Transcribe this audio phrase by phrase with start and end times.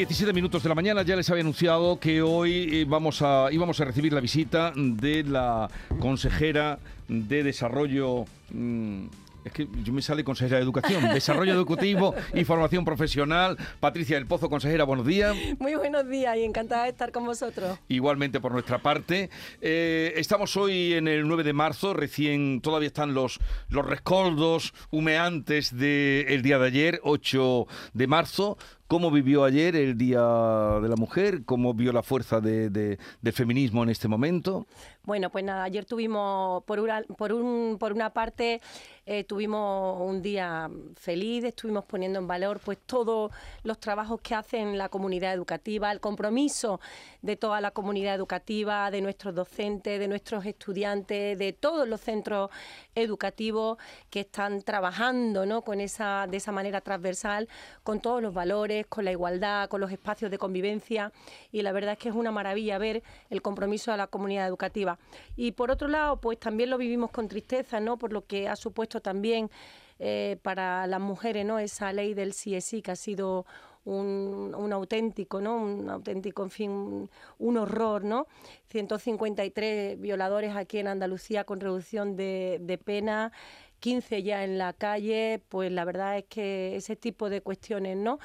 [0.00, 3.48] 9, 17 minutos de la mañana ya les había anunciado que hoy eh, vamos a,
[3.52, 5.68] íbamos a recibir la visita de la
[5.98, 8.24] consejera de Desarrollo...
[8.50, 9.08] mm,
[9.44, 13.56] es que yo me sale consejera de Educación, Desarrollo Educativo y Formación Profesional.
[13.78, 15.34] Patricia del Pozo, consejera, buenos días.
[15.58, 17.78] Muy buenos días y encantada de estar con vosotros.
[17.88, 19.30] Igualmente por nuestra parte.
[19.60, 25.76] Eh, estamos hoy en el 9 de marzo, recién todavía están los, los rescoldos humeantes
[25.76, 28.58] del día de ayer, 8 de marzo.
[28.90, 31.44] ¿Cómo vivió ayer el Día de la Mujer?
[31.44, 32.98] ¿Cómo vio la fuerza de-
[33.32, 34.66] feminismo en este momento?
[35.04, 38.60] Bueno, pues nada, ayer tuvimos, por una parte,
[39.06, 44.76] eh, tuvimos un día feliz, estuvimos poniendo en valor pues todos los trabajos que hacen
[44.76, 46.80] la comunidad educativa, el compromiso
[47.22, 52.50] de toda la comunidad educativa, de nuestros docentes, de nuestros estudiantes, de todos los centros
[52.94, 53.78] educativos
[54.10, 55.62] que están trabajando ¿no?
[55.62, 57.48] con esa, de esa manera transversal,
[57.82, 61.12] con todos los valores, con la igualdad, con los espacios de convivencia.
[61.52, 64.98] Y la verdad es que es una maravilla ver el compromiso de la comunidad educativa.
[65.36, 67.98] Y por otro lado, pues también lo vivimos con tristeza, ¿no?
[67.98, 69.50] Por lo que ha supuesto también
[69.98, 71.58] eh, para las mujeres, ¿no?
[71.58, 73.46] Esa ley del sí que ha sido
[73.84, 75.56] un, auténtico, ¿no?
[75.56, 78.26] Un auténtico, en fin, un, horror, ¿no?
[78.68, 83.32] 153 violadores aquí en Andalucía con reducción de pena.
[83.80, 88.18] 15 ya en la calle, pues la verdad es que ese tipo de cuestiones, ¿no?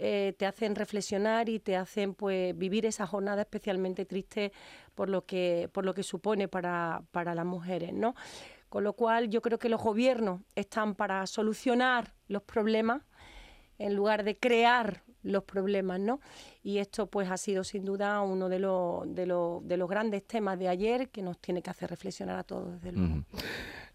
[0.00, 4.52] Eh, te hacen reflexionar y te hacen pues vivir esa jornada especialmente triste
[4.94, 8.14] por lo que por lo que supone para, para las mujeres, ¿no?
[8.68, 13.02] Con lo cual yo creo que los gobiernos están para solucionar los problemas
[13.78, 16.20] en lugar de crear los problemas, ¿no?
[16.62, 20.24] Y esto pues ha sido sin duda uno de los, de los, de los grandes
[20.26, 23.24] temas de ayer que nos tiene que hacer reflexionar a todos, desde luego.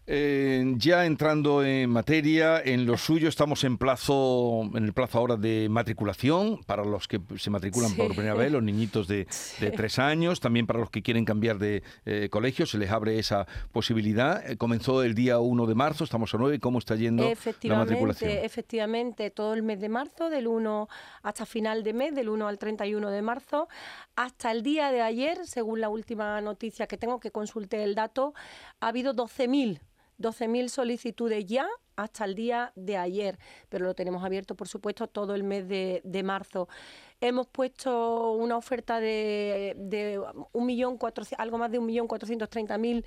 [0.06, 5.36] Eh, ya entrando en materia, en lo suyo estamos en plazo, en el plazo ahora
[5.36, 7.96] de matriculación para los que se matriculan Sí.
[7.96, 9.26] por primera vez, los niñitos de,
[9.60, 13.18] de tres años, también para los que quieren cambiar de eh, colegio, se les abre
[13.18, 14.48] esa posibilidad.
[14.50, 17.24] Eh, comenzó el día 1 de marzo, estamos a 9, ¿cómo está yendo
[17.62, 18.30] la matriculación?
[18.30, 20.88] efectivamente, todo el mes de marzo, del 1
[21.22, 23.68] hasta final de mes, del 1 al 31 de marzo,
[24.16, 28.34] hasta el día de ayer, según la última noticia que tengo, que consulté el dato,
[28.80, 29.80] ha habido 12.000
[30.18, 31.66] 12.000 solicitudes ya
[31.96, 33.38] hasta el día de ayer,
[33.68, 36.68] pero lo tenemos abierto, por supuesto, todo el mes de, de marzo.
[37.20, 40.20] Hemos puesto una oferta de, de
[40.52, 43.04] un millón cuatrocientos- algo más de 1.430.000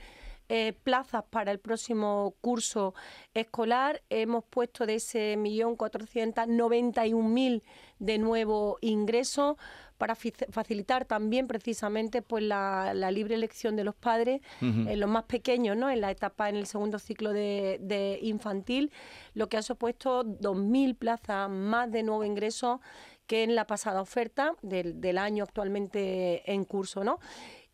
[0.50, 2.94] eh, plazas para el próximo curso
[3.34, 4.02] escolar.
[4.10, 7.64] Hemos puesto de ese 1.491.000
[8.00, 9.58] de nuevo ingreso
[9.98, 15.24] para facilitar también precisamente pues la, la libre elección de los padres en los más
[15.24, 15.90] pequeños, ¿no?
[15.90, 18.92] en la etapa, en el segundo ciclo de, de infantil,
[19.34, 22.82] lo que ha supuesto 2.000 plazas más de nuevo ingreso
[23.26, 27.04] que en la pasada oferta del, del año actualmente en curso.
[27.04, 27.20] ¿no?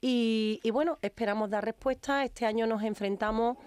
[0.01, 2.23] Y, y bueno, esperamos dar respuesta.
[2.23, 3.57] Este año nos enfrentamos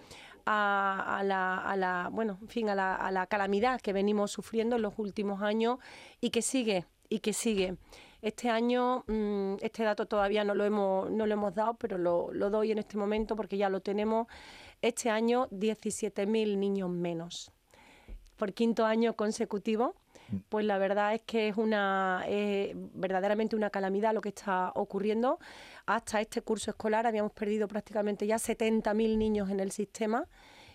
[0.45, 4.33] a, a la, a la, bueno, en fin, a la, a la calamidad que venimos
[4.33, 5.79] sufriendo en los últimos años
[6.21, 7.77] y que sigue, y que sigue.
[8.23, 12.33] Este año, mm, este dato todavía no lo hemos, no lo hemos dado, pero lo,
[12.33, 14.27] lo doy en este momento porque ya lo tenemos.
[14.83, 17.53] Este año, 17.000 niños menos.
[18.37, 19.95] Por quinto año consecutivo,
[20.49, 25.39] pues la verdad es que es una eh, verdaderamente una calamidad lo que está ocurriendo.
[25.87, 30.27] Hasta este curso escolar habíamos perdido prácticamente ya 70.000 niños en el sistema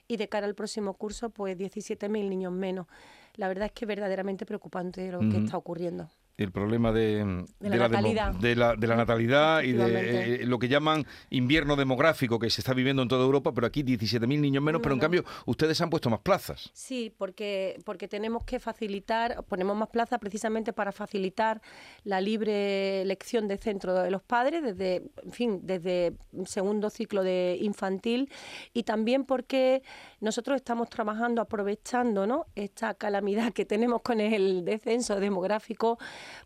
[0.07, 2.87] y de cara al próximo curso, pues 17.000 niños menos.
[3.35, 6.09] La verdad es que es verdaderamente preocupante lo que está ocurriendo.
[6.37, 8.33] El problema de, De la demo- natalidad.
[8.33, 12.61] de la, de la natalidad y de eh, lo que llaman invierno demográfico que se
[12.61, 15.01] está viviendo en toda Europa, pero aquí 17.000 niños menos, pero en no.
[15.01, 16.71] cambio ustedes han puesto más plazas.
[16.73, 21.61] Sí, porque, porque tenemos que facilitar, ponemos más plazas precisamente para facilitar
[22.05, 26.13] la libre elección de centro de los padres desde, en fin, desde
[26.45, 28.31] segundo ciclo de infantil
[28.73, 29.83] y también porque
[30.21, 32.45] nosotros estamos trabajando, aprovechando ¿no?
[32.55, 35.99] esta calamidad que tenemos con el descenso demográfico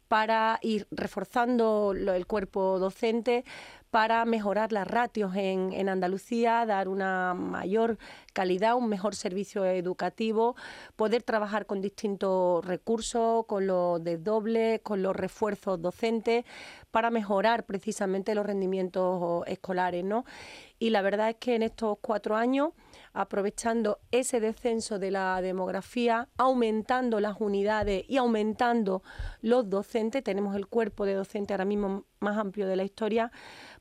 [0.07, 3.43] para ir reforzando el cuerpo docente
[3.95, 7.97] para mejorar las ratios en, en Andalucía, dar una mayor
[8.33, 10.57] calidad, un mejor servicio educativo,
[10.97, 16.43] poder trabajar con distintos recursos, con los desdobles, con los refuerzos docentes,
[16.95, 20.23] para mejorar precisamente los rendimientos escolares, ¿no?
[20.79, 22.69] Y la verdad es que en estos cuatro años
[23.15, 29.03] aprovechando ese descenso de la demografía, aumentando las unidades y aumentando
[29.41, 30.21] los docentes.
[30.21, 33.31] Tenemos el cuerpo de docente ahora mismo más amplio de la historia,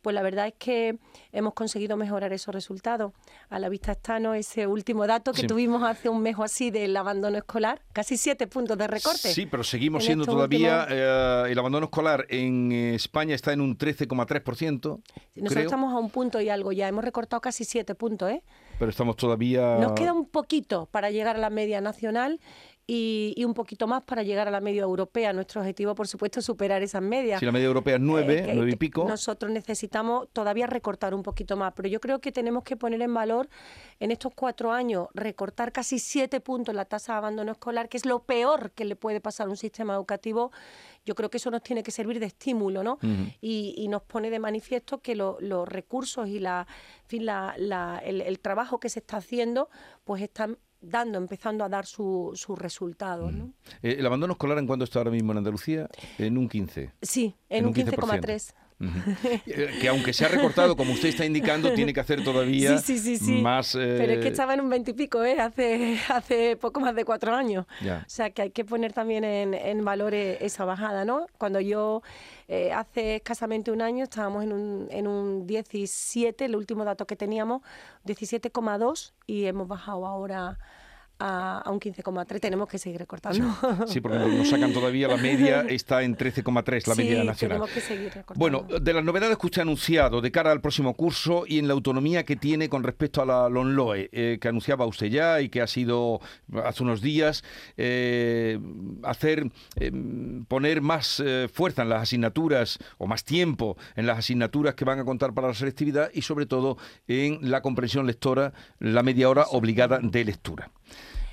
[0.03, 0.99] pues la verdad es que
[1.33, 3.13] hemos conseguido mejorar esos resultados.
[3.49, 4.35] A la vista está ¿no?
[4.35, 8.47] ese último dato que tuvimos hace un mes o así del abandono escolar, casi siete
[8.47, 9.33] puntos de recorte.
[9.33, 12.71] Sí, pero seguimos siendo todavía, eh, el abandono escolar en
[13.05, 15.01] España está en un 13,3%.
[15.37, 18.43] Nosotros estamos a un punto y algo ya, hemos recortado casi siete puntos, ¿eh?
[18.79, 19.77] Pero estamos todavía...
[19.79, 22.41] Nos queda un poquito para llegar a la media nacional
[22.87, 25.33] y, un poquito más para llegar a la media europea.
[25.33, 27.41] Nuestro objetivo, por supuesto, es superar esas medias.
[27.41, 29.07] Si la media europea es nueve, nueve y pico.
[29.09, 33.15] Nosotros necesitamos todavía recortar un poquito más, pero yo creo que tenemos que poner en
[33.15, 33.49] valor
[34.01, 38.05] en estos cuatro años recortar casi siete puntos la tasa de abandono escolar, que es
[38.05, 40.53] lo peor que le puede pasar a un sistema educativo.
[41.07, 42.99] Yo creo que eso nos tiene que servir de estímulo, ¿no?
[43.41, 46.67] y, nos pone de manifiesto que los recursos y la,
[47.07, 47.55] fin, la,
[48.05, 49.69] el, el trabajo que se está haciendo,
[50.05, 53.33] pues están dando, empezando a dar sus su resultados.
[53.33, 53.53] ¿no?
[53.83, 55.89] Eh, ¿El abandono escolar en cuánto está ahora mismo en Andalucía?
[56.19, 56.93] En un 15.
[57.03, 58.55] Sí, en, un 15,3.
[59.47, 62.77] Eh, que aunque se ha recortado, como usted está indicando, tiene que hacer todavía
[63.43, 63.75] más...
[63.75, 65.41] Eh, Pero es que estaba en un 20 y pico, ¿eh?
[65.41, 67.67] hace, hace poco más de cuatro años.
[67.83, 71.27] O sea que hay que poner también en, en valor esa bajada, ¿no?
[71.39, 72.03] Cuando yo
[72.75, 77.63] hace escasamente un año estábamos en un, en un 17, el último dato que teníamos,
[78.07, 80.59] 17,2 y hemos bajado ahora
[81.27, 83.45] a, un 15,3, tenemos que seguir recortando.
[83.87, 87.59] Sí, porque nos sacan todavía la media, está en 13,3 la media nacional.
[87.59, 88.39] Tenemos que seguir recortando.
[88.39, 91.67] Bueno, de las novedades que usted ha anunciado de cara al próximo curso y en
[91.67, 95.49] la autonomía que tiene con respecto a la LONLOE, eh, que anunciaba usted ya y
[95.49, 96.21] que ha sido
[96.65, 97.43] hace unos días,
[97.77, 98.59] eh,
[99.03, 99.93] hacer, eh,
[100.47, 101.23] poner más
[101.53, 105.49] fuerza en las asignaturas o más tiempo en las asignaturas que van a contar para
[105.49, 106.77] la selectividad y sobre todo
[107.09, 110.71] en la comprensión lectora, la media hora obligada de lectura.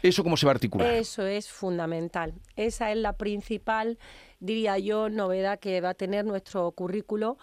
[0.02, 0.94] ¿Eso cómo se va a articular?
[0.94, 2.34] Eso es fundamental.
[2.56, 4.00] Esa es la principal,
[4.40, 7.38] diría yo, novedad que va a tener nuestro currículo.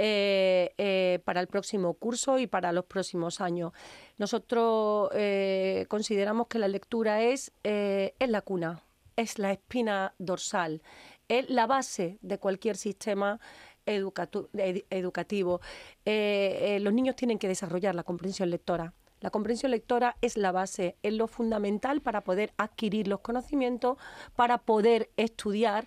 [0.00, 3.72] Eh, eh, para el próximo curso y para los próximos años.
[4.16, 8.80] Nosotros eh, consideramos que la lectura es, es la cuna,
[9.16, 10.82] es la espina dorsal,
[11.26, 13.40] es la base de cualquier sistema
[13.86, 15.60] educativo.
[16.04, 18.94] los niños tienen que desarrollar la comprensión lectora.
[19.20, 23.98] La comprensión lectora es la base, es lo fundamental para poder adquirir los conocimientos,
[24.36, 25.86] para poder estudiar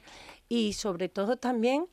[0.49, 1.87] y sobre todo también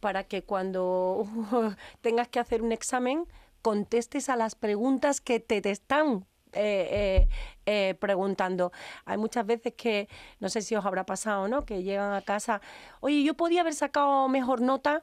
[0.00, 1.26] para que cuando
[2.00, 3.26] tengas que hacer un examen
[3.62, 7.28] contestes a las preguntas que te, están eh, eh,
[7.64, 8.70] eh, preguntando.
[9.06, 10.08] Hay muchas veces que,
[10.38, 11.64] no sé si os habrá pasado, ¿no?
[11.64, 12.60] Que llegan a casa,
[13.00, 15.02] oye, yo podía haber sacado mejor nota,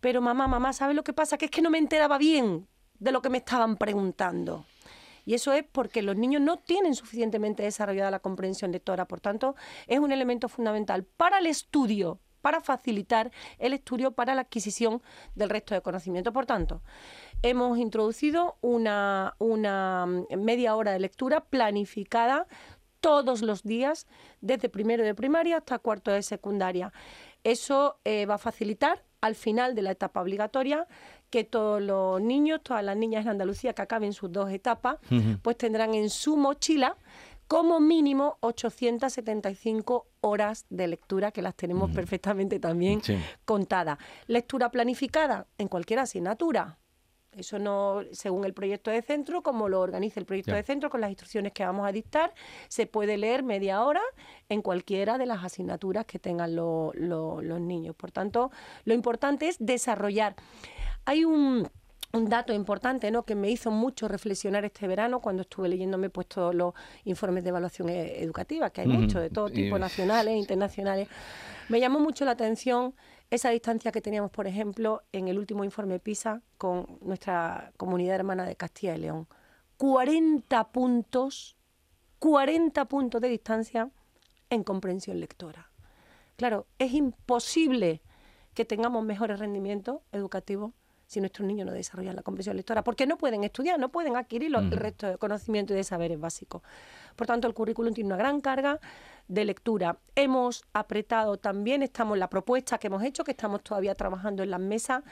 [0.00, 1.38] pero mamá, mamá, ¿sabes lo que pasa?
[1.38, 2.66] Que es que no me enteraba bien
[2.98, 4.66] de lo que me estaban preguntando.
[5.30, 9.06] Y eso es porque los niños no tienen suficientemente desarrollada la comprensión lectora.
[9.06, 9.54] Por tanto,
[9.86, 13.30] es un elemento fundamental para el estudio para facilitar
[13.60, 15.02] el estudio para la adquisición
[15.36, 16.32] del resto de conocimiento.
[16.32, 16.82] Por tanto,
[17.42, 20.04] hemos introducido una, una
[20.36, 22.48] media hora de lectura planificada
[23.00, 24.08] todos los días,
[24.40, 26.92] desde primero de primaria hasta cuarto de secundaria.
[27.44, 30.88] Eso eh, va a facilitar al final de la etapa obligatoria
[31.30, 34.98] que todos los niños, todas las niñas en Andalucía que acaben sus dos etapas,
[35.42, 36.96] pues tendrán en su mochila
[37.46, 43.00] como mínimo 875 horas de lectura que las tenemos perfectamente también
[43.44, 43.98] contadas.
[44.26, 46.76] Lectura planificada en cualquier asignatura.
[47.36, 51.00] Eso no, según el proyecto de centro, como lo organiza el proyecto de centro, con
[51.00, 52.34] las instrucciones que vamos a dictar,
[52.68, 54.02] se puede leer media hora
[54.48, 56.94] en cualquiera de las asignaturas que tengan los
[57.60, 57.94] niños.
[57.94, 58.50] Por tanto,
[58.84, 60.34] lo importante es desarrollar.
[61.04, 61.68] Hay un
[62.12, 63.24] dato importante ¿no?
[63.24, 67.50] que me hizo mucho reflexionar este verano cuando estuve leyéndome pues, todos los informes de
[67.50, 71.08] evaluación e-, educativa, que hay muchos de todo tipo, nacionales e internacionales.
[71.68, 72.94] Me llamó mucho la atención
[73.30, 78.44] esa distancia que teníamos, por ejemplo, en el último informe PISA con nuestra comunidad hermana
[78.44, 79.28] de Castilla y León.
[79.76, 81.56] 40 puntos,
[82.18, 83.88] 40 puntos de distancia
[84.50, 85.70] en comprensión lectora.
[86.36, 88.02] Claro, es imposible
[88.54, 90.72] que tengamos mejores rendimientos educativos
[91.10, 94.54] si nuestros niños no desarrollan la comprensión lectora, porque no pueden estudiar, no pueden adquirir
[94.54, 96.62] el resto de conocimientos y de saberes básicos.
[97.16, 98.78] Por tanto, el currículum tiene una gran carga
[99.26, 99.98] de lectura.
[100.14, 104.60] Hemos apretado también, estamos la propuesta que hemos hecho, que estamos todavía trabajando en las
[104.60, 105.02] mesas,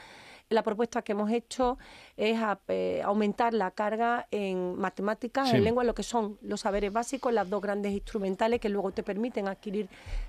[0.50, 1.78] la propuesta que hemos hecho
[2.16, 2.38] es
[2.68, 7.50] eh, aumentar la carga en matemáticas, en lengua, lo que son los saberes básicos, las
[7.50, 9.88] dos grandes instrumentales que luego te permiten adquirir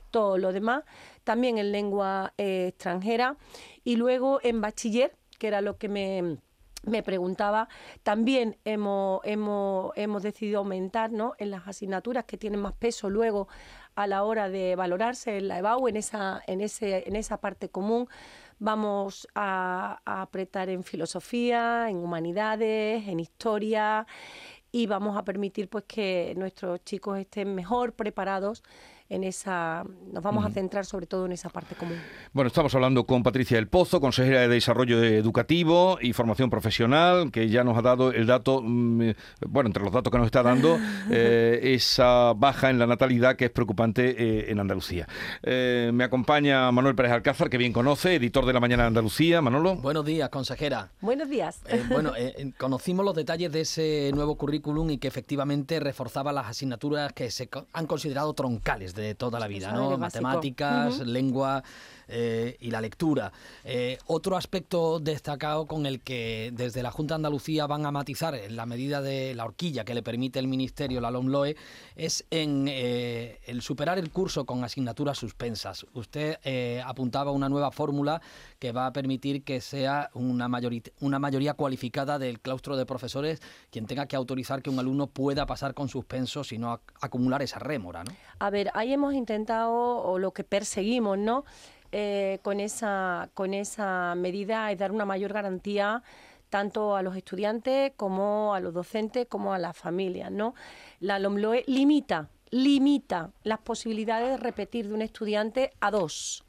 [0.09, 0.83] todo lo demás,
[1.23, 3.37] también en lengua eh, extranjera
[3.83, 6.37] y luego en bachiller que era lo que me
[6.83, 7.67] me preguntaba,
[8.03, 11.33] también hemos, hemos, hemos decidido aumentar ¿no?
[11.37, 13.47] en las asignaturas que tienen más peso luego
[13.95, 17.69] a la hora de valorarse en la EBAU, en esa, en ese, en esa parte
[17.69, 18.07] común.
[18.59, 24.05] Vamos a, a apretar en filosofía, en humanidades, en historia
[24.71, 28.63] y vamos a permitir pues que nuestros chicos estén mejor preparados
[29.09, 31.97] en esa, nos vamos a centrar sobre todo en esa parte común.
[32.31, 37.49] Bueno, estamos hablando con Patricia del Pozo, consejera de Desarrollo Educativo y Formación Profesional, que
[37.49, 39.11] ya nos ha dado el dato, mm,
[39.47, 40.77] bueno, entre los datos que nos está dando,
[41.11, 45.07] eh, esa baja en la natalidad que es preocupante eh, en Andalucía.
[45.41, 49.41] Eh, me acompaña Manuel Pérez Alcázar, que bien conoce, editor de La Mañana de Andalucía.
[49.41, 49.75] Manolo.
[49.77, 50.91] Buenos días, consejera.
[51.01, 51.63] Buenos días.
[51.89, 52.13] bueno,
[52.59, 57.49] conocimos los detalles de ese nuevo currículum y que efectivamente reforzaba las asignaturas que se
[57.73, 59.97] han considerado troncales de toda la vida, ¿no?
[59.97, 61.63] Matemáticas, lengua
[62.09, 63.31] eh, y la lectura.
[63.63, 68.35] Eh, otro aspecto destacado con el que desde la Junta de Andalucía van a matizar
[68.35, 71.55] en la medida de la horquilla que le permite el Ministerio, la LOMLOE,
[71.95, 75.85] es en eh, el superar el curso con asignaturas suspensas.
[75.93, 76.37] Usted
[76.83, 78.21] apuntaba una nueva fórmula
[78.57, 80.49] que va a permitir que sea una,
[80.99, 85.45] una mayoría cualificada del claustro de profesores quien tenga que autorizar que un alumno pueda
[85.45, 88.03] pasar con suspenso, sino acumular esa rémora.
[88.03, 88.11] ¿no?
[88.39, 91.45] A ver, ahí hemos intentado, o lo que perseguimos, ¿no?
[91.91, 96.03] Eh, con, esa, con esa medida es dar una mayor garantía
[96.49, 100.31] tanto a los estudiantes como a los docentes como a las familias.
[100.31, 100.53] ¿no?
[100.99, 106.43] La LOMLOE limita, limita las posibilidades de repetir de un estudiante a dos.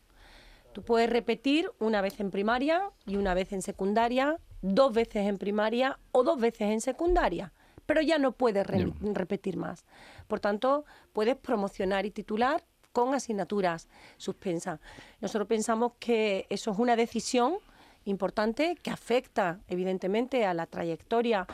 [0.73, 5.38] Tú puedes repetir una vez en primaria y una vez en secundaria, dos veces en
[5.38, 7.52] primaria o dos veces en secundaria,
[7.87, 9.85] pero ya no puedes repetir más.
[10.28, 14.80] Por tanto, puedes promocionar y titular con asignaturas suspensas.
[15.20, 17.59] Nosotros pensamos que eso es una decisión
[18.04, 21.47] importante que afecta evidentemente a la trayectoria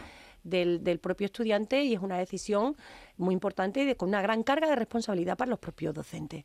[0.47, 2.77] del, propio estudiante y es una decisión
[3.17, 6.45] muy importante y con una gran carga de responsabilidad para los propios docentes.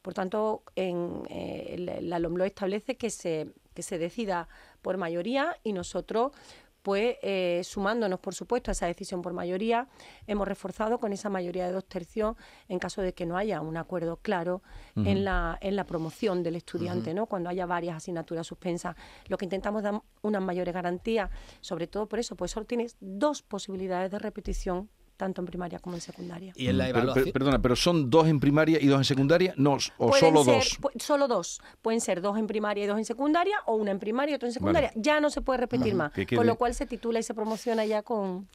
[0.00, 4.48] Por tanto, en, eh, la LOMLO establece que se, que se decida
[4.80, 6.32] por mayoría y nosotros
[6.82, 9.88] pues eh, sumándonos, por supuesto, a esa decisión por mayoría,
[10.26, 12.36] hemos reforzado con esa mayoría de dos tercios
[12.68, 14.62] en caso de que no haya un acuerdo claro
[14.96, 17.26] en, la, en la promoción del estudiante, ¿no?
[17.26, 18.96] cuando haya varias asignaturas suspensas.
[19.28, 23.42] Lo que intentamos dar unas mayores garantías, sobre todo por eso, pues solo tienes dos
[23.42, 24.90] posibilidades de repetición
[25.22, 26.52] tanto en primaria como en secundaria.
[26.56, 27.30] Y en la evaluación...
[27.30, 30.80] perdona, pero son dos en primaria y dos en secundaria, no, o solo dos.
[30.96, 31.60] Solo dos.
[31.80, 34.48] Pueden ser dos en primaria y dos en secundaria, o una en primaria y otra
[34.48, 34.90] en secundaria.
[34.96, 36.10] Ya no se puede repetir más.
[36.34, 38.48] Con lo cual se titula y se promociona ya con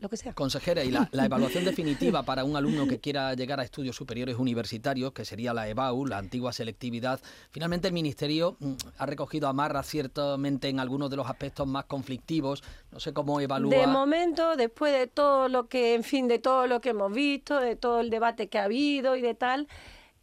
[0.00, 0.32] lo que sea.
[0.34, 5.12] Consejera, y la, evaluación definitiva para un alumno que quiera llegar a estudios superiores universitarios,
[5.12, 10.68] que sería la EBAU, la antigua selectividad, finalmente el Ministerio mm, ha recogido amarra ciertamente
[10.68, 12.62] en algunos de los aspectos más conflictivos.
[12.92, 13.74] No sé cómo evalúa.
[13.74, 17.60] De momento, después de todo lo que, en fin, de todo lo que hemos visto,
[17.60, 19.68] de todo el debate que ha habido y de tal,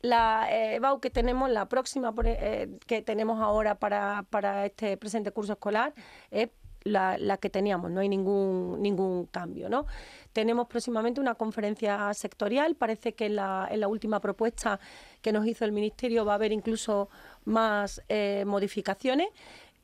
[0.03, 5.53] la EBAU que tenemos, la próxima eh, que tenemos ahora para, para este presente curso
[5.53, 5.93] escolar,
[6.29, 6.49] es
[6.83, 9.69] la, que teníamos, no hay ningún, ningún cambio.
[9.69, 9.85] ¿no?
[10.31, 14.79] Tenemos próximamente una conferencia sectorial, parece que en la, en la última propuesta
[15.21, 17.09] que nos hizo el Ministerio va a haber incluso
[17.45, 19.29] más eh, modificaciones.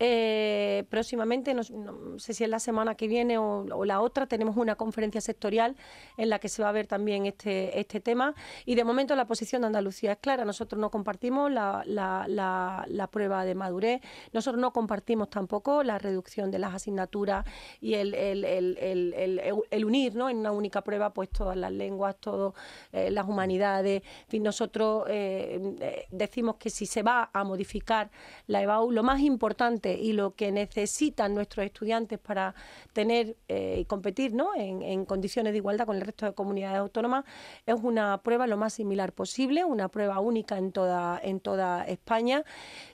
[0.01, 4.75] Eh, próximamente, no, sé si es la semana que viene o, la otra, tenemos una
[4.75, 5.75] conferencia sectorial
[6.15, 8.34] en la que se va a ver también este, este tema.
[8.65, 10.46] Y de momento la posición de Andalucía es clara.
[10.46, 14.01] Nosotros no compartimos la, la, prueba de madurez,
[14.32, 17.46] nosotros no compartimos tampoco la reducción de las asignaturas
[17.82, 20.29] y el, el, el, el unir ¿no?
[20.29, 22.53] en una única prueba pues todas las lenguas, todas
[22.91, 24.03] eh, las humanidades.
[24.32, 28.12] En nosotros eh, decimos que si se va a modificar
[28.48, 32.55] la EBAU, lo más importante y lo que necesitan nuestros estudiantes para
[32.93, 34.55] tener eh, y competir ¿no?
[34.55, 37.25] en, condiciones de igualdad con el resto de comunidades autónomas
[37.65, 42.43] es una prueba lo más similar posible, una prueba única en toda, en toda España,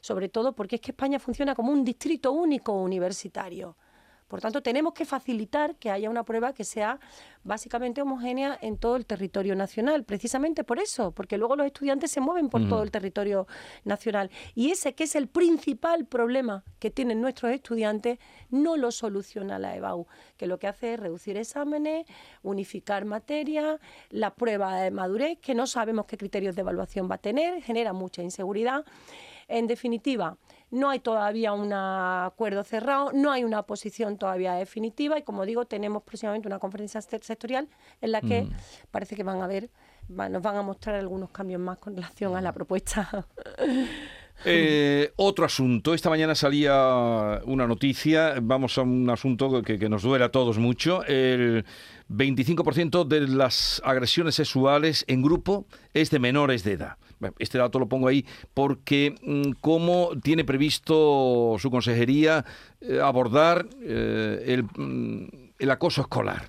[0.02, 3.76] sobre todo porque es que España funciona como un distrito único universitario.
[4.28, 7.00] Por tanto, tenemos que facilitar que haya una prueba que sea
[7.44, 12.22] básicamente homogénea en todo el territorio nacional, precisamente por eso, porque luego los estudiantes se
[12.22, 13.46] mueven por todo el territorio
[13.84, 14.32] nacional.
[14.56, 18.18] Y ese que es el principal problema que tienen nuestros estudiantes,
[18.50, 22.08] no lo soluciona la EBAU, que lo que hace es reducir exámenes,
[22.42, 23.80] unificar materias,
[24.10, 27.94] la prueba de madurez, que no sabemos qué criterios de evaluación va a tener, genera
[27.94, 28.86] mucha inseguridad.
[29.48, 30.38] En definitiva,
[30.72, 35.66] no hay todavía un acuerdo cerrado, no hay una posición todavía definitiva y como digo,
[35.66, 37.68] tenemos próximamente una conferencia sectorial
[38.02, 38.48] en la que
[38.92, 39.70] parece que van a ver,
[40.10, 43.28] nos van a mostrar algunos cambios más con relación a la propuesta.
[44.44, 45.94] Eh, otro asunto.
[45.94, 48.36] Esta mañana salía una noticia.
[48.42, 51.06] Vamos a un asunto que, que nos duele a todos mucho.
[51.06, 51.64] El
[52.10, 56.98] 25% de las agresiones sexuales en grupo es de menores de edad.
[57.40, 62.46] Este dato lo pongo ahí porque mm, cómo tiene previsto su consejería
[62.82, 66.48] eh, abordar eh, el, mm, el, acoso escolar.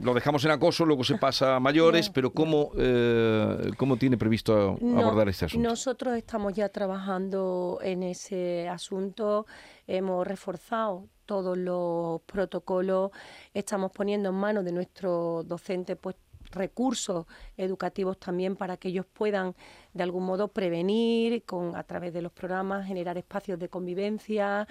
[0.00, 4.78] Lo dejamos en acoso, luego se pasa a mayores, pero ¿cómo, eh, ¿cómo tiene previsto
[4.96, 5.68] abordar este asunto?
[5.68, 9.46] Nosotros estamos ya trabajando en ese asunto,
[9.86, 13.10] hemos reforzado todos los protocolos,
[13.52, 16.16] estamos poniendo en manos de nuestros docentes pues
[16.50, 17.26] recursos
[17.56, 19.54] educativos también para que ellos puedan
[19.94, 24.66] de algún modo prevenir con a través de los programas, generar espacios de convivencia,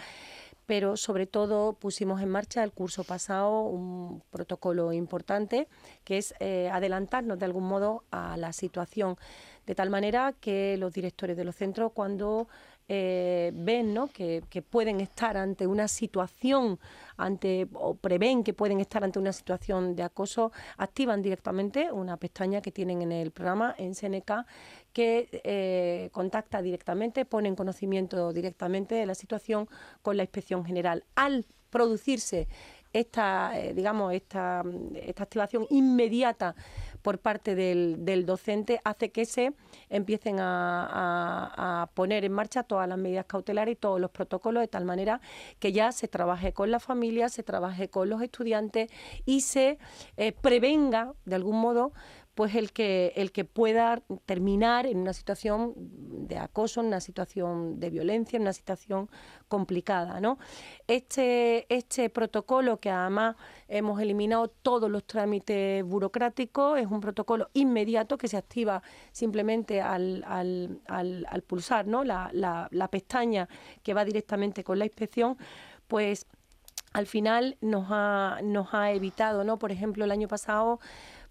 [0.66, 5.68] pero sobre todo pusimos en marcha el curso pasado un protocolo importante
[6.04, 9.18] que es eh, adelantarnos de algún modo a la situación,
[9.66, 12.48] de tal manera que los directores de los centros cuando
[12.88, 14.08] eh, ven ¿no?
[14.08, 16.80] que, pueden estar ante una situación,
[17.18, 22.62] ante o prevén que pueden estar ante una situación de acoso, activan directamente una pestaña
[22.62, 24.46] que tienen en el programa en Seneca
[24.94, 29.68] que eh, contacta directamente, pone en conocimiento directamente de la situación
[30.02, 31.04] con la inspección general.
[31.16, 32.48] Al producirse
[33.00, 34.64] esta, eh, digamos, esta,
[34.96, 36.56] esta activación inmediata
[37.02, 39.54] por parte del, docente hace que se
[39.90, 44.86] empiecen a, poner en marcha todas las medidas cautelares y todos los protocolos de tal
[44.86, 45.22] manera
[45.60, 48.90] que ya se trabaje con la familia, se trabaje con los estudiantes
[49.26, 49.78] y se
[50.18, 51.92] eh, prevenga de algún modo
[52.36, 57.80] pues el que, el que pueda terminar en una situación de acoso, en una situación
[57.80, 59.10] de violencia, en una situación
[59.48, 60.20] complicada.
[60.20, 60.38] ¿no?
[60.86, 63.38] Este, este protocolo, que además
[63.70, 70.26] hemos eliminado todos los trámites burocráticos, es un protocolo inmediato que se activa simplemente al,
[70.28, 72.04] al, al, pulsar ¿no?
[72.04, 73.48] la, la, la pestaña
[73.82, 75.38] que va directamente con la inspección,
[75.88, 76.28] pues
[76.92, 79.58] al final nos ha, nos ha evitado, ¿no?
[79.60, 80.80] Por ejemplo, el año pasado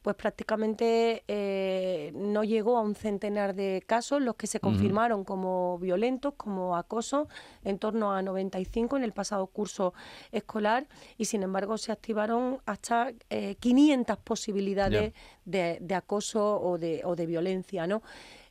[0.05, 5.79] pues prácticamente eh, no llegó a un centenar de casos los que se confirmaron como
[5.79, 7.27] violentos, como acoso,
[7.65, 9.95] en torno a 95 en el pasado curso
[10.31, 13.15] escolar y sin embargo se activaron hasta
[13.59, 15.15] 500 eh, posibilidades
[15.47, 18.03] de, de, acoso o de, o de violencia, ¿no?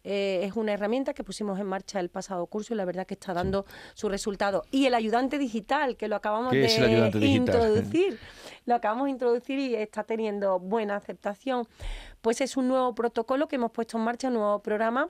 [0.04, 3.14] Eh, es una herramienta que pusimos en marcha el pasado curso y la verdad que
[3.14, 4.64] está dando su resultado.
[4.70, 8.20] Y el ayudante digital, que lo acabamos de introducir,
[8.66, 11.68] lo acabamos de introducir y está teniendo buena aceptación,
[12.22, 15.10] pues es un nuevo protocolo que hemos puesto en marcha, un nuevo programa,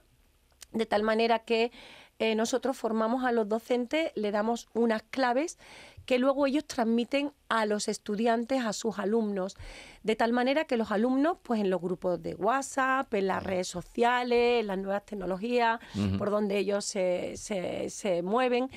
[0.74, 1.72] de tal manera que
[2.20, 5.58] eh, nosotros formamos a los docentes, le damos unas claves
[6.06, 9.56] que luego ellos transmiten a los estudiantes, a sus alumnos,
[10.04, 13.68] de tal manera que los alumnos, pues en los grupos de WhatsApp, en las redes
[13.68, 15.80] sociales, en las nuevas tecnologías,
[16.18, 18.70] por donde ellos se, se, mueven,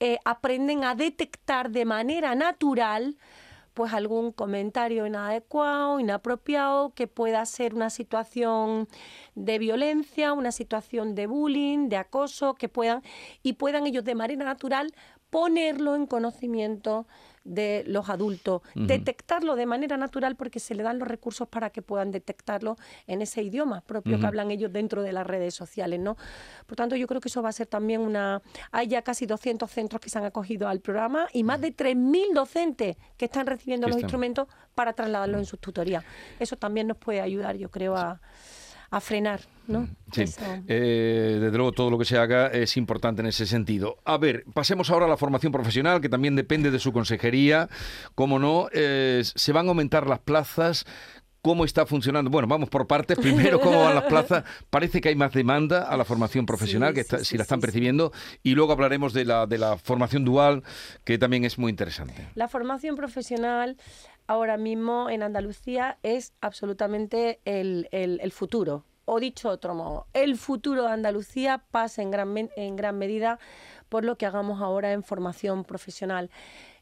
[0.00, 3.16] eh, aprenden a detectar de manera natural
[3.78, 8.88] pues algún comentario inadecuado, inapropiado, que pueda ser una situación
[9.36, 13.04] de violencia, una situación de bullying, de acoso, que puedan
[13.44, 14.92] y puedan ellos de manera natural
[15.30, 17.06] ponerlo en conocimiento
[17.44, 21.80] de los adultos, detectarlo de manera natural porque se le dan los recursos para que
[21.80, 26.16] puedan detectarlo en ese idioma propio que hablan ellos dentro de las redes sociales, ¿no?
[26.66, 28.42] Por tanto, yo creo que eso va a ser también una...
[28.70, 32.34] Hay ya casi 200 centros que se han acogido al programa y más de 3.000
[32.34, 36.04] docentes que están recibiendo los instrumentos para trasladarlos en sus tutorías.
[36.38, 38.20] Eso también nos puede ayudar, yo creo, a
[38.90, 39.80] a frenar, ¿no?
[39.80, 40.24] Mm, sí,
[40.66, 43.98] eh, desde luego todo lo que se haga es importante en ese sentido.
[44.04, 47.68] A ver, pasemos ahora a la formación profesional, que también depende de su consejería.
[48.14, 50.86] Como no, eh, se van a aumentar las plazas.
[51.42, 52.30] ¿Cómo está funcionando?
[52.30, 53.18] Bueno, vamos por partes.
[53.18, 54.44] Primero, ¿cómo van las plazas?
[54.70, 58.54] Parece que hay más demanda a la formación profesional, que si la están percibiendo, y
[58.54, 60.62] luego hablaremos de la, de la formación dual,
[61.04, 62.28] que también es muy interesante.
[62.34, 63.76] La formación profesional
[64.28, 68.84] ahora mismo en Andalucía es absolutamente el, futuro.
[69.06, 73.38] O dicho otro modo, el futuro de Andalucía pasa en gran, en gran medida
[73.88, 76.30] por lo que hagamos ahora en formación profesional.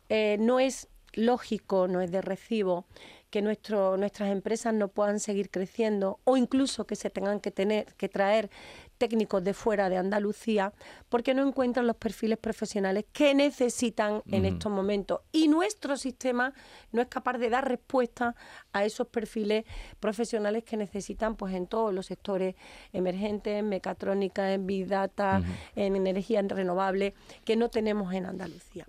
[0.09, 2.85] Eh, no es lógico, no es de recibo
[3.31, 7.87] que nuestro, nuestras empresas no puedan seguir creciendo o incluso que se tengan que tener
[7.97, 8.51] que traer
[8.99, 10.73] técnicos de fuera de Andalucía
[11.09, 15.21] porque no encuentran los perfiles profesionales que necesitan en estos momentos.
[15.33, 16.53] Y nuestro sistema
[16.93, 18.35] no es capaz de dar respuesta
[18.73, 19.65] a esos perfiles
[20.01, 22.55] profesionales que necesitan pues en todos los sectores
[22.93, 25.43] emergentes, en mecatrónica, en big data,
[25.75, 28.87] en energía renovable, que no tenemos en Andalucía.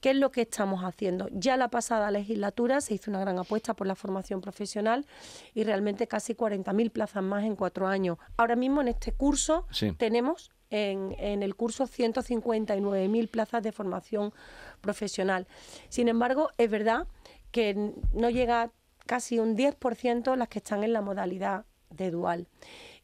[0.00, 1.28] ¿Qué es lo que estamos haciendo?
[1.32, 5.06] Ya la pasada legislatura se hizo una gran apuesta por la formación profesional
[5.54, 8.18] y realmente casi 40.000 plazas más en cuatro años.
[8.36, 9.66] Ahora mismo en este curso
[9.98, 14.32] tenemos en, en el curso 159.000 plazas de formación
[14.80, 15.46] profesional.
[15.88, 17.06] Sin embargo, es verdad
[17.50, 18.70] que no llega
[19.06, 22.46] casi un 10% las que están en la modalidad de dual.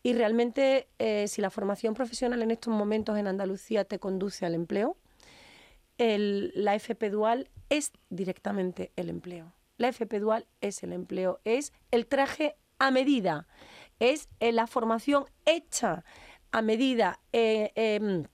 [0.03, 4.55] Y realmente, eh, si la formación profesional en estos momentos en Andalucía te conduce al
[4.55, 4.97] empleo,
[5.99, 9.55] la FP dual es directamente el empleo.
[9.79, 13.47] La FP dual es el empleo, es el traje a medida,
[13.99, 16.05] es eh, la formación hecha
[16.51, 17.21] a medida.
[17.33, 18.25] Eh, em,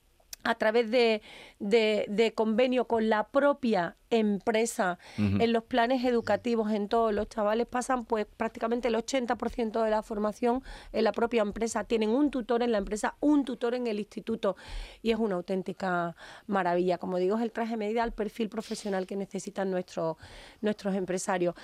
[0.43, 1.21] a través de,
[1.59, 4.99] de, convenio con la propia empresa.
[5.17, 10.03] En los planes educativos en todos los chavales pasan pues prácticamente el 80% de la
[10.03, 11.83] formación en la propia empresa.
[11.85, 14.55] Tienen un tutor en la empresa un tutor en el instituto.
[15.01, 16.15] Y es una auténtica
[16.47, 16.97] maravilla.
[16.97, 20.17] Como digo es el traje medida al perfil profesional que necesitan nuestros
[20.61, 21.55] nuestros empresarios.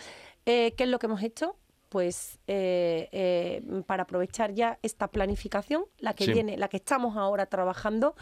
[0.45, 1.55] Eh, ¿qué es lo que hemos hecho?
[1.89, 7.47] Pues eh, eh, para aprovechar ya esta planificación, la que viene, la que estamos ahora
[7.47, 8.15] trabajando,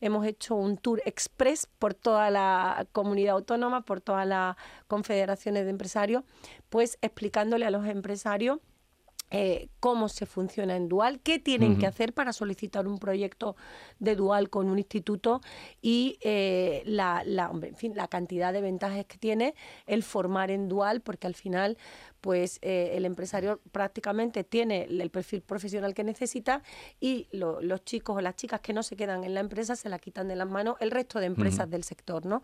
[0.00, 5.70] hemos hecho un tour express por toda la comunidad autónoma, por todas las confederaciones de
[5.70, 6.24] empresarios,
[6.68, 8.58] pues explicándole a los empresarios
[9.30, 13.56] eh, cómo se funciona en Dual, qué tienen que hacer para solicitar un proyecto
[13.98, 15.40] de Dual con un instituto
[15.82, 16.18] y
[16.84, 19.54] la, la, en fin, la cantidad de ventajas que tiene
[19.86, 21.76] el formar en Dual, porque al final
[22.26, 26.60] pues eh, el empresario prácticamente tiene el perfil profesional que necesita
[26.98, 30.00] y los chicos o las chicas que no se quedan en la empresa se la
[30.00, 32.42] quitan de las manos el resto de empresas del sector, ¿no?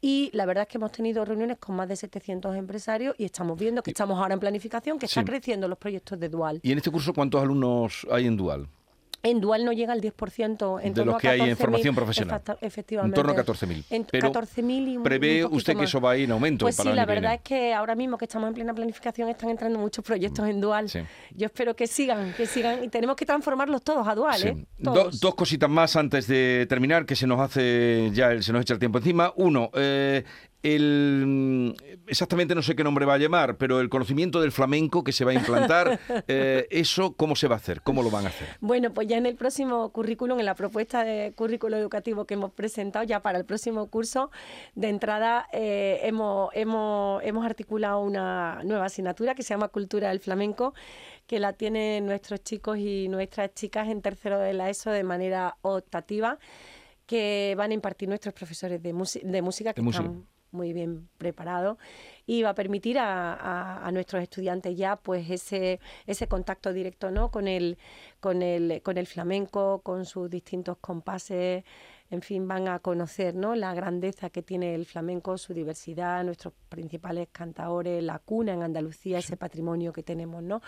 [0.00, 3.58] Y la verdad es que hemos tenido reuniones con más de 700 empresarios y estamos
[3.58, 6.60] viendo que estamos ahora en planificación, que están creciendo los proyectos de Dual.
[6.62, 8.68] ¿Y en este curso cuántos alumnos hay en Dual?
[9.22, 10.80] En Dual no llega al 10%.
[10.82, 12.40] En de los que hay en formación profesional.
[12.60, 13.18] efectivamente.
[13.18, 13.84] En torno a 14.000.
[13.90, 16.64] En 14.000 y ¿Prevé usted que eso va a ir en aumento?
[16.64, 19.78] Pues sí, la verdad es que ahora mismo que estamos en plena planificación están entrando
[19.78, 20.88] muchos proyectos en Dual.
[21.34, 24.46] Yo espero que sigan, que sigan y tenemos que transformarlos todos a Dual.
[24.46, 24.66] ¿eh?
[24.78, 28.78] dos cositas más antes de terminar, que se nos hace ya, se nos echa el
[28.78, 29.32] tiempo encima.
[29.36, 30.24] Uno, eh,
[30.62, 31.74] el,
[32.08, 35.24] exactamente no sé qué nombre va a llamar, pero el conocimiento del flamenco que se
[35.24, 37.82] va a implantar, eh, ¿eso cómo se va a hacer?
[37.82, 38.48] ¿Cómo lo van a hacer?
[38.60, 42.50] Bueno, pues ya en el próximo currículum, en la propuesta de currículo educativo que hemos
[42.52, 44.30] presentado ya para el próximo curso,
[44.74, 50.18] de entrada eh, hemos, hemos, hemos articulado una nueva asignatura que se llama Cultura del
[50.18, 50.74] Flamenco,
[51.28, 55.56] que la tienen nuestros chicos y nuestras chicas en tercero de la ESO de manera
[55.62, 56.38] optativa
[57.06, 58.92] que van a impartir nuestros profesores de,
[59.22, 61.78] de música que están muy bien preparado
[62.26, 67.30] y va a permitir a, a, nuestros estudiantes ya pues ese, ese contacto directo ¿no?
[67.30, 67.78] con, el,
[68.20, 71.64] con, el, con el flamenco, con sus distintos compases,
[72.10, 73.54] en fin, van a conocer ¿no?
[73.54, 79.18] la grandeza que tiene el flamenco, su diversidad, nuestros principales cantadores, la cuna en Andalucía,
[79.18, 80.62] ese patrimonio que tenemos, ¿no?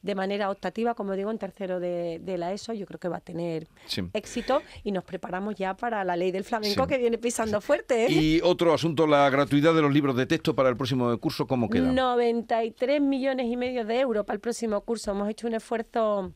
[0.00, 3.20] De manera optativa, como digo, en tercero de, la ESO, yo creo que va a
[3.20, 3.66] tener
[4.12, 8.06] éxito y nos preparamos ya para la ley del flamenco que viene pisando fuerte.
[8.06, 8.10] ¿eh?
[8.10, 11.68] Y otro asunto, la gratuidad de los libros de texto para el próximo curso, ¿cómo
[11.68, 11.90] queda?
[11.90, 15.10] 93 millones y medio de euros para el próximo curso.
[15.10, 16.32] Hemos hecho un esfuerzo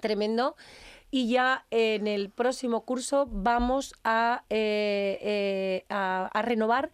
[0.00, 0.56] tremendo
[1.10, 6.90] y ya en el próximo curso vamos a, eh, eh, a, renovar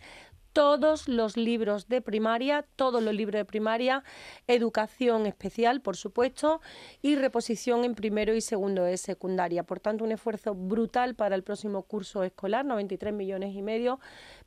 [0.53, 4.05] todos los libros de primaria, todos los libros de primaria,
[4.47, 6.61] educación especial, por supuesto,
[7.03, 9.65] y reposición en primero y segundo de secundaria.
[9.65, 13.99] Por tanto, un esfuerzo brutal para el próximo curso escolar, 93 millones y medio,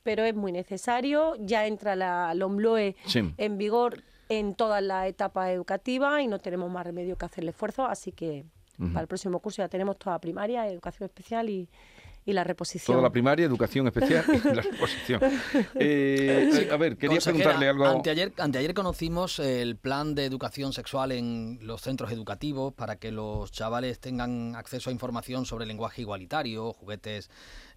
[0.01, 1.35] pero es muy necesario.
[1.39, 2.95] Ya entra la LOMLOE
[3.37, 7.49] en vigor en toda la etapa educativa y no tenemos más remedio que hacer el
[7.49, 8.45] esfuerzo, así que
[8.77, 11.69] para el próximo curso ya tenemos toda primaria, educación especial y,
[12.25, 12.93] la reposición.
[12.95, 15.21] Toda la primaria, educación especial y la reposición.
[15.75, 17.85] Eh, a ver, quería preguntarle algo.
[17.85, 23.53] Anteayer, anteayer conocimos el plan de educación sexual en los centros educativos para que los
[23.53, 27.29] chavales tengan acceso a información sobre lenguaje igualitario, juguetes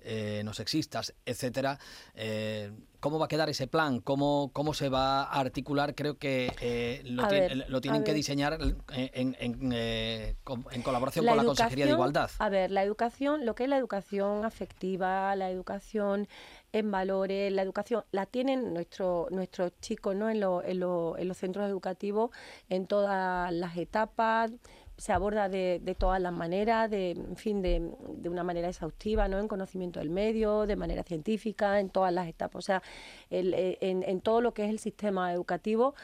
[0.03, 1.79] eh, no sexistas, etcétera.
[2.15, 4.01] Eh, ¿Cómo va a quedar ese plan?
[4.01, 5.95] ¿Cómo, cómo se va a articular?
[5.95, 8.59] Creo que eh, lo, tienen que diseñar
[8.93, 12.31] en, en, colaboración con la Consejería de Igualdad.
[12.39, 16.29] A ver, la educación, lo que es la educación afectiva, la educación
[16.73, 20.29] en valores, la educación, la tienen nuestro, nuestros chicos ¿no?
[20.29, 22.31] en, en, en los centros educativos
[22.69, 24.53] en todas las etapas
[25.01, 29.29] se aborda de, de, todas las maneras, de, en fin, de, de, una manera exhaustiva,
[29.29, 29.39] ¿no?
[29.39, 32.59] En conocimiento del medio, de manera científica, en todas las etapas.
[32.59, 32.83] O sea,
[33.31, 35.95] eh, en, en, todo lo que es el sistema educativo,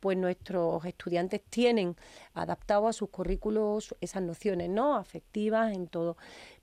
[0.00, 1.96] pues nuestros estudiantes tienen
[2.32, 4.96] adaptado a sus currículos esas nociones, ¿no?
[4.96, 6.16] Afectivas, en todo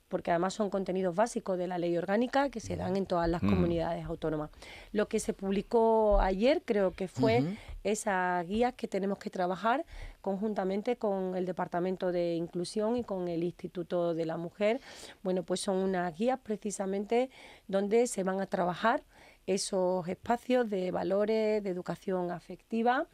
[0.08, 3.42] porque además son contenidos básicos de la ley orgánica que se dan en todas las
[3.42, 3.48] mm.
[3.48, 4.50] comunidades autónomas.
[4.92, 9.84] Lo que se publicó ayer creo que fue esas guías que tenemos que trabajar
[10.20, 14.80] conjuntamente con el Departamento de Inclusión y con el Instituto de la Mujer.
[15.22, 17.30] Bueno, pues son unas guías precisamente
[17.68, 19.02] donde se van a trabajar
[19.46, 23.06] esos espacios de valores, de educación afectiva,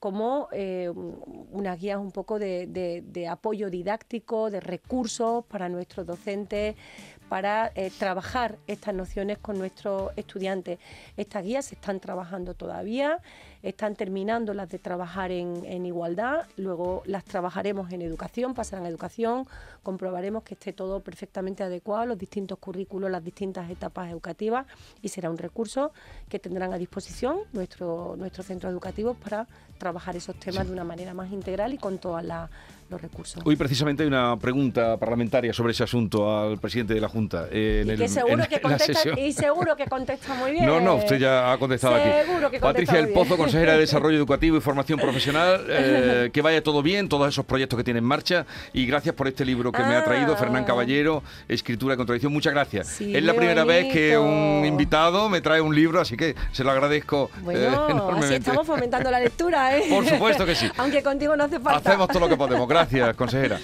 [0.00, 6.76] como eh, unas guías un poco de, de, apoyo didáctico, de recursos para nuestros docentes,
[7.28, 10.78] para eh, trabajar estas nociones con nuestros estudiantes.
[11.16, 13.20] Estas guías se están trabajando todavía,
[13.62, 18.88] están terminando las de trabajar en, en, igualdad, luego las trabajaremos en educación, pasarán a
[18.88, 19.46] educación,
[19.82, 24.66] comprobaremos que esté todo perfectamente adecuado, los distintos currículos, las distintas etapas educativas
[25.02, 25.92] y será un recurso
[26.28, 29.46] que tendrán a disposición nuestro, nuestros centros educativos para
[29.78, 32.50] trabajar esos temas de una manera más integral y con todas las
[32.88, 33.42] los recursos.
[33.44, 37.48] Hoy precisamente hay una pregunta parlamentaria sobre ese asunto al presidente de la Junta.
[37.50, 40.66] Eh, en y, seguro que contesta, y seguro que contesta muy bien.
[40.66, 42.56] No, no, usted ya ha contestado seguro aquí.
[42.56, 46.82] Que Patricia El Pozo, consejera de Desarrollo Educativo y Formación Profesional, eh, que vaya todo
[46.82, 49.96] bien, todos esos proyectos que tiene en marcha y gracias por este libro que me
[49.96, 50.36] ha traído ah.
[50.36, 52.32] Fernán Caballero, Escritura y Contradicción.
[52.32, 53.00] Muchas gracias.
[53.00, 56.70] es la primera vez que un invitado me trae un libro, así que se lo
[56.70, 58.26] agradezco bueno, eh, enormemente.
[58.26, 59.84] Así estamos fomentando la lectura, ¿eh?
[59.88, 60.70] Por supuesto que sí.
[60.76, 61.90] Aunque contigo no hace falta.
[61.90, 62.68] Hacemos todo lo que podemos.
[62.76, 63.58] Gracias, consejera.